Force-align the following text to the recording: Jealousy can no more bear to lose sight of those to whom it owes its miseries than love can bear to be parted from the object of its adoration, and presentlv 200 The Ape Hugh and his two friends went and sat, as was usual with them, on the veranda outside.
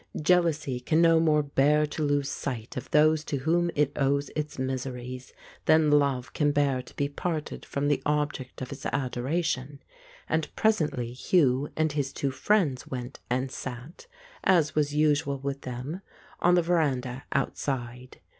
Jealousy 0.19 0.79
can 0.79 0.99
no 0.99 1.19
more 1.19 1.43
bear 1.43 1.85
to 1.85 2.01
lose 2.01 2.27
sight 2.27 2.75
of 2.75 2.89
those 2.89 3.23
to 3.23 3.37
whom 3.37 3.69
it 3.75 3.91
owes 3.95 4.29
its 4.35 4.57
miseries 4.57 5.31
than 5.65 5.91
love 5.91 6.33
can 6.33 6.51
bear 6.51 6.81
to 6.81 6.95
be 6.95 7.07
parted 7.07 7.63
from 7.63 7.87
the 7.87 8.01
object 8.03 8.63
of 8.63 8.71
its 8.71 8.83
adoration, 8.87 9.79
and 10.27 10.49
presentlv 10.55 10.89
200 10.97 10.97
The 10.97 11.11
Ape 11.11 11.17
Hugh 11.17 11.69
and 11.75 11.91
his 11.91 12.13
two 12.13 12.31
friends 12.31 12.87
went 12.87 13.19
and 13.29 13.51
sat, 13.51 14.07
as 14.43 14.73
was 14.73 14.95
usual 14.95 15.37
with 15.37 15.61
them, 15.61 16.01
on 16.39 16.55
the 16.55 16.63
veranda 16.63 17.25
outside. 17.31 18.19